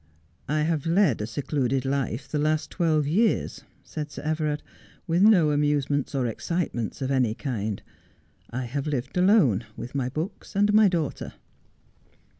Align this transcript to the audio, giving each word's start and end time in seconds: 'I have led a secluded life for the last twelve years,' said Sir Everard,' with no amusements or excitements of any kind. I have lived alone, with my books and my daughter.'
'I 0.49 0.63
have 0.63 0.87
led 0.87 1.21
a 1.21 1.27
secluded 1.27 1.85
life 1.85 2.25
for 2.25 2.35
the 2.39 2.43
last 2.43 2.71
twelve 2.71 3.05
years,' 3.05 3.63
said 3.83 4.09
Sir 4.09 4.23
Everard,' 4.23 4.63
with 5.07 5.21
no 5.21 5.51
amusements 5.51 6.15
or 6.15 6.25
excitements 6.25 7.03
of 7.03 7.11
any 7.11 7.35
kind. 7.35 7.83
I 8.49 8.65
have 8.65 8.87
lived 8.87 9.15
alone, 9.15 9.63
with 9.77 9.93
my 9.93 10.09
books 10.09 10.55
and 10.55 10.73
my 10.73 10.87
daughter.' 10.87 11.33